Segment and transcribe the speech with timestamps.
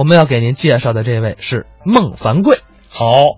[0.00, 2.60] 我们要给您介绍的这位是孟凡贵。
[2.88, 3.36] 好，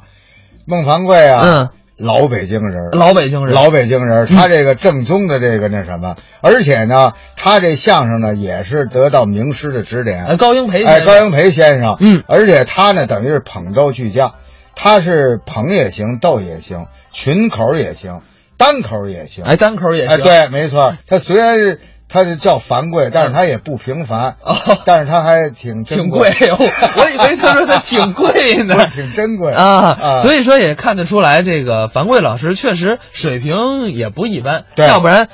[0.65, 14.35] 孟凡贵啊，嗯，老北京人，老北京人，老北京人，他这个正宗的这个那什么，而且呢，他这相声呢也是得到名师的指点，呃高英培，哎，高英培先生，嗯，而且他呢等于是捧逗俱佳，
[14.77, 18.23] 他是捧也行，逗也行，群口也行，
[18.57, 21.81] 单口也行，哎，单口也哎，行，对，没错，他虽然是
[22.13, 26.31] 他就叫樊贵，但是他也不平凡，哦，但是他还挺挺贵，
[26.97, 29.53] 我以为他说他挺贵呢，挺珍贵。
[29.53, 30.19] 啊，啊。
[30.19, 35.29] 所以说也看得出来，这个樊贵老师确实水平也不一般，要不然。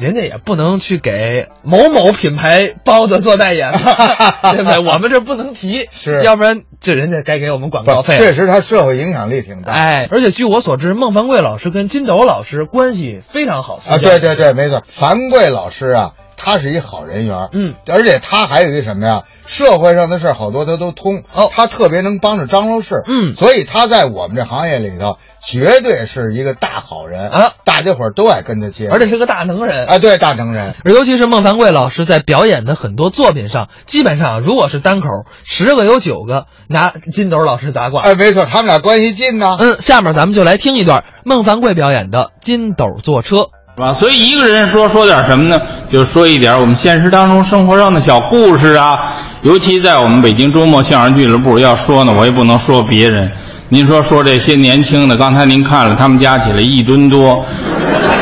[0.00, 4.78] 人家也不能去给某某品牌包子做代言吧， 对不对？
[4.78, 8.16] 我们这不能提，是要不然这人家该给我们广告，费。
[8.16, 9.72] 确实他社会影响力挺大。
[9.72, 16.12] 哎，而且据我所知，孟凡贵老师跟金斗老师关系非常好啊，对对对，没错，凡贵老师啊，
[16.42, 19.24] 他是一好人缘，嗯，而且他还有一什么呀？
[19.46, 29.84] 社会上的事儿好多他都通，哦他特别能帮着张罗事，嗯所以他在我们这行业里头绝对是一个大好人啊，大家伙儿都爱跟他接，而且是个大能人。
[29.84, 35.08] 啊，对，大能人，而尤其是孟凡贵老师在表演的很多作品上，基本上如果是单口，
[35.44, 38.02] 十个有九个拿金斗老师砸挂。
[38.02, 39.58] 哎，没错，他们俩关系近呢。
[39.60, 43.36] 嗯，下面咱们就来听一段孟凡贵表演的《金斗坐车》。
[43.76, 43.94] 是吧？
[43.94, 45.60] 所以一个人说说点什么呢？
[45.90, 48.98] 就说一点我们现实当中生活上的小故事啊。
[49.42, 53.30] 尤其在我们北京周末相声俱乐部要说呢，我也不能说别人。
[53.70, 57.42] 您说说这些年轻的，刚才您看了，他们加起来一吨多，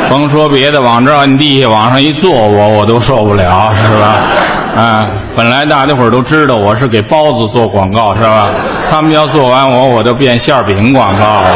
[0.09, 4.81] 甭说别的，往这儿按地下往上一坐，我我都受不了，是吧？
[4.81, 8.51] 啊，本来大家伙都知道我是给包子做广告，是吧？
[8.91, 11.49] 他们要做完我，我就变馅饼广告了。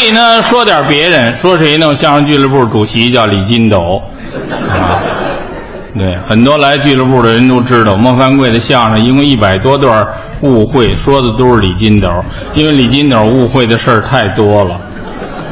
[0.00, 1.94] 所以呢，说点别人，说谁呢？
[1.94, 4.00] 相声俱乐部主席叫李金斗，
[4.70, 4.96] 啊，
[5.94, 10.06] 对，很多来俱乐部的人都知道，孟凡贵的相声一共一百多段
[10.40, 12.08] 误会，说的都是李金斗，
[12.54, 14.80] 因为李金斗误会的事儿太多了，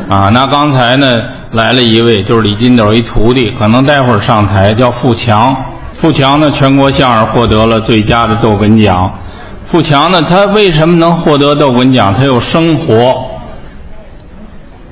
[0.09, 1.19] 啊，那刚才呢
[1.53, 5.55] 来了一位，就是李金斗一徒弟，可能待会儿上台，叫富强，
[5.93, 9.13] 富强呢全国相声获得了最佳的逗哏奖，
[9.63, 12.15] 富强呢他为什么能获得逗哏奖？
[12.15, 13.15] 他有生活。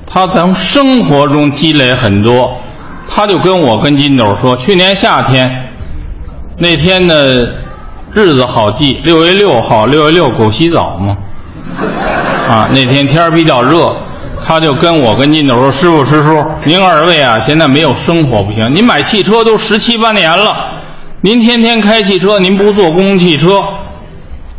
[0.09, 2.49] 他从生活中积累很多，
[3.07, 5.51] 他就跟我跟金斗说，去年夏天
[6.57, 7.13] 那天呢
[8.13, 11.15] 日子好记，六月六号，六月六狗洗澡嘛，
[12.47, 13.93] 啊，那天天儿比较热，
[14.43, 20.53] 他就跟我跟金斗说，师傅师叔，您二位啊现在没有生活不行，您买汽车都十七八年了，
[21.21, 23.63] 您天天开汽车，您不坐公共汽车。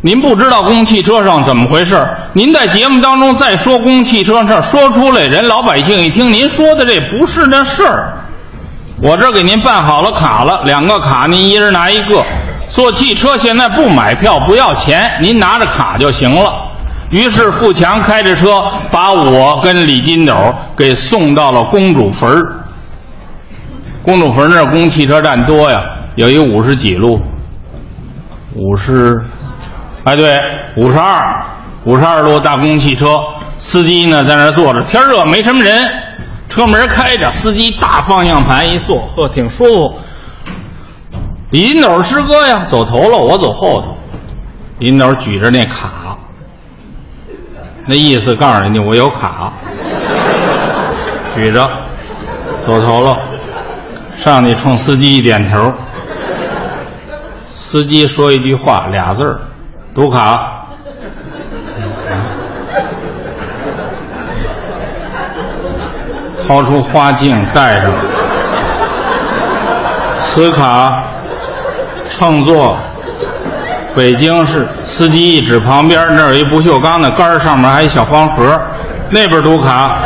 [0.01, 2.01] 您不知道公共汽车上怎么回事
[2.33, 8.13] 您在节目当中再说公共汽车这说出来，人老百姓一听您说的这不是那事儿。
[9.01, 12.23] 我这给您办好了卡了，两个卡您一人拿一个。
[12.67, 16.53] 坐汽车现在不买票不要钱，您拿着卡就行了。
[17.09, 22.63] 于是富强开着车把我跟李金斗给送到了公主坟儿
[24.03, 25.79] 公主坟那儿公汽车站多呀，
[26.15, 27.17] 有一五十几路，
[28.55, 29.19] 五十。
[30.03, 30.39] 哎，对，
[30.77, 31.45] 五十二，
[31.85, 33.21] 五十二路大公共汽车，
[33.57, 35.89] 司机呢在那坐着，天热没什么人，
[36.49, 39.95] 车门开着，司机大方向盘一坐，呵，挺舒服。
[41.51, 43.97] 李金斗师哥呀，走头了，我走后头。
[44.77, 46.17] 李金斗举着那卡，
[47.87, 49.53] 那意思告诉人家我有卡，
[51.33, 51.67] 举着，
[52.57, 53.17] 走头了，
[54.17, 55.73] 上去冲司机一点头。
[57.47, 59.39] 司机说一句话，俩字儿。
[59.93, 60.58] 读卡，
[66.49, 67.93] 掏出花镜戴上，
[70.17, 71.03] 此卡
[72.09, 72.75] 乘坐
[73.95, 74.67] 北京市。
[74.81, 78.59] 司机一指旁边那儿有一不锈钢的杆，上面还有一小方盒，
[79.11, 79.99] 那边读卡。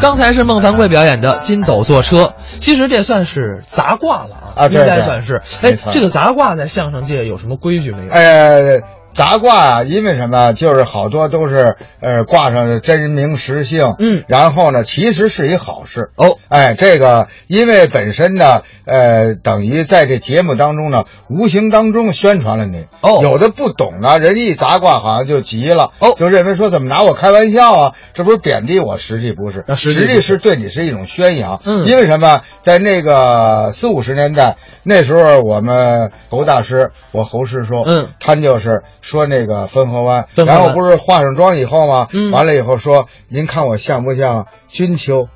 [0.00, 2.24] 刚才是孟凡贵表演的《金斗坐车》，
[2.58, 5.42] 其实这算是杂挂了啊，啊应该算是。
[5.62, 8.10] 哎这个杂挂在相声界有什么规矩没有？
[8.10, 8.80] 呃，
[9.16, 10.52] 杂卦啊，因为什么？
[10.52, 16.10] 就是好多都是呃挂上真名实姓，嗯然后呢，其实是一好事。
[16.16, 22.84] 哦，哎，这个因为本身呢，呃，等于在这节目当中呢，无形当中宣传了你。
[23.00, 27.92] 哦有的不懂呢，人家一杂卦好像就急了，哦就认为说怎么拿我开玩笑啊？
[28.12, 31.62] 这不是贬低我，实际不是，啊实际不是际是对你是一种宣扬。
[31.64, 32.42] 嗯因为什么？
[32.60, 42.08] 在那个四五十年代，那时候我们侯大师，我侯师叔，嗯，他就是说那个汾河湾，然后不是化上妆以后吗？
[42.12, 45.28] 嗯完了以后说，您看我像不像君秋？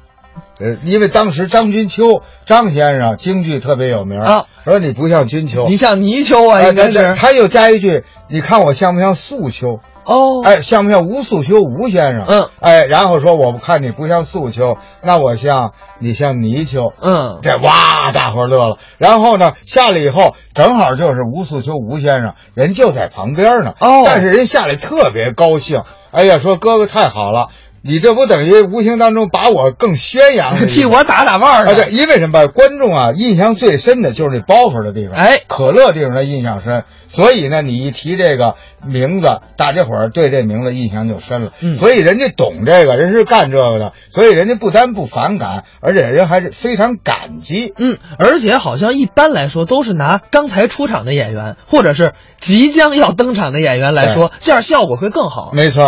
[0.58, 9.78] 呃，因为当时张君秋张先生京剧特别有名啊，说你不像君秋，你像泥鳅啊，哎应该是他又加一句，你看我像不像素秋？
[10.10, 12.24] 哦，哎，像不像吴素秋吴先生？
[12.26, 16.92] 嗯，哎，然后说我看你不像素秋，那我像你像泥鳅。
[17.00, 18.78] 嗯，这哇，大伙乐了。
[18.98, 23.74] 然后呢，下来以后正好就是吴素秋吴先生，人就在旁边呢。
[23.78, 27.46] 哦但是人下来特别高兴，哎呀，说哥哥太好了，
[27.82, 32.46] 你这不等于无形当中把我更宣扬了 替我打打腕儿啊，对，因为什么？
[32.48, 41.52] 观众啊，印象最深的就是那包袱的地方，哎可乐地方他印象深，所以呢，你一提这个名字，大家伙儿对这名字印象就深了。
[41.60, 47.72] 嗯所以人家懂这个，人是干这个的，所以人家不单不反感，而且人还是非常感激。
[47.78, 55.50] 嗯，而且好像一般来说都是拿刚才出场的演员，或者是即将要登场的演员来说，这样效果会更好。
[55.54, 55.82] 没错。